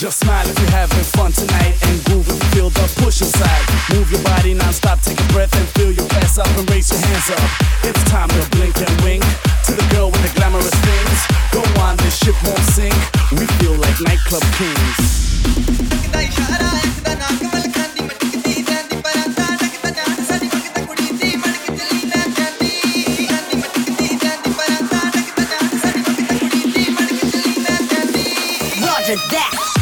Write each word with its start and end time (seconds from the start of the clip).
Just 0.00 0.20
smile 0.20 0.48
if 0.48 0.58
you're 0.58 0.70
having 0.70 1.04
fun 1.12 1.30
tonight 1.30 1.76
and 1.84 2.02
groove 2.06 2.26
if 2.26 2.32
you 2.32 2.48
feel 2.56 2.70
the 2.70 2.88
push 3.04 3.20
inside. 3.20 3.60
Move 3.92 4.10
your 4.10 4.22
body 4.22 4.54
non-stop, 4.54 4.98
take 5.02 5.20
a 5.20 5.28
breath 5.28 5.54
and 5.54 5.68
feel 5.76 5.92
your 5.92 6.08
ass 6.24 6.38
up 6.38 6.46
and 6.56 6.64
raise 6.70 6.88
your 6.88 6.98
hands 7.00 7.28
up. 7.28 7.50
It's 7.84 8.02
time 8.04 8.30
to 8.30 8.48
blink 8.56 8.80
and 8.80 8.88
wink 9.04 9.22
to 9.66 9.72
the 9.76 9.86
girl 9.92 10.10
with 10.10 10.22
the 10.24 10.32
glamorous 10.40 10.72
things. 10.72 11.20
Go 11.52 11.60
on, 11.82 11.98
this 11.98 12.16
ship 12.16 12.34
won't 12.48 12.64
sink. 12.72 12.96
We 13.32 13.44
feel 13.60 13.74
like 13.76 14.00
nightclub 14.00 14.40
kings. 14.56 15.20
That. 29.30 29.79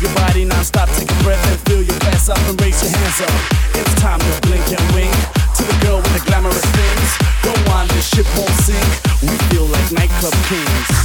Move 0.00 0.12
your 0.12 0.26
body 0.26 0.44
non-stop, 0.46 0.88
take 0.96 1.10
a 1.10 1.22
breath 1.22 1.46
and 1.50 1.60
feel 1.68 1.82
your 1.82 1.96
ass 2.08 2.30
up 2.30 2.38
and 2.48 2.58
raise 2.62 2.80
your 2.82 2.90
hands 2.90 3.20
up. 3.20 3.76
It's 3.76 3.94
time 4.00 4.18
to 4.18 4.48
blink 4.48 4.64
and 4.72 4.94
wink 4.94 5.12
to 5.56 5.62
the 5.62 5.76
girl 5.84 5.98
with 5.98 6.14
the 6.14 6.24
glamorous 6.24 6.64
things. 6.64 7.18
Go 7.42 7.52
on, 7.72 7.86
this 7.88 8.08
ship 8.08 8.26
won't 8.38 8.48
sink. 8.64 8.80
We 9.20 9.36
feel 9.52 9.66
like 9.66 9.92
nightclub 9.92 10.32
kings. 10.48 10.99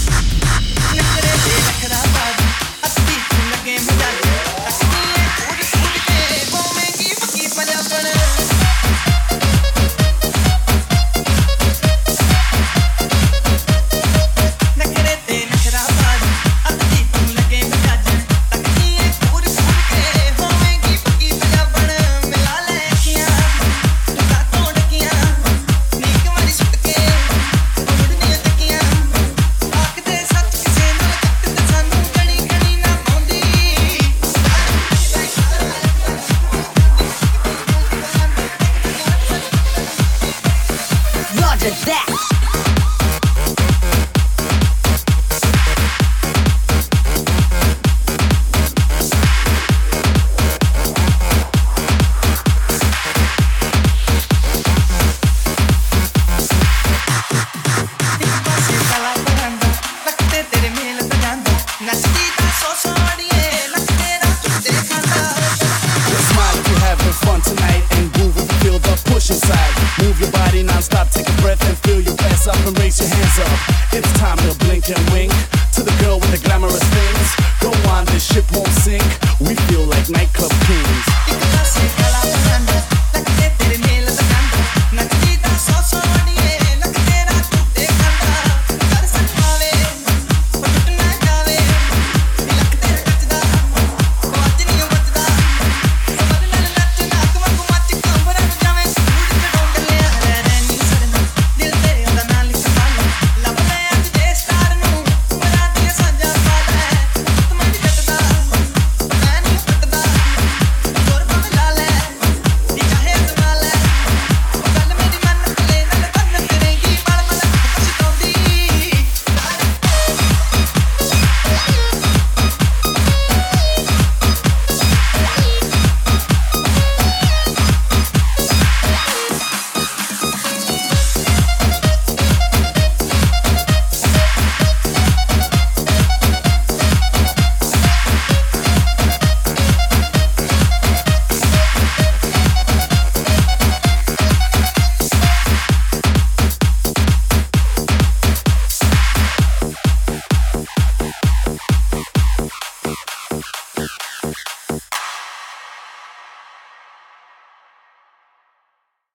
Up 72.48 72.68
and 72.68 72.78
raise 72.80 73.00
your 73.00 73.10
hands 73.10 73.40
up. 73.40 73.94
It's 73.94 74.12
time 74.20 74.38
to 74.38 74.54
blink 74.66 74.90
and 74.90 75.00
wink 75.12 75.32
to 75.74 75.82
the 75.82 75.96
girl 76.04 76.20
with 76.20 76.32
the 76.32 76.48
glamorous 76.48 76.84
things. 76.84 77.36
Go 77.62 77.72
on, 77.90 78.06
this 78.06 78.26
ship 78.26 78.46
won't 78.54 78.68
sink. 78.68 79.25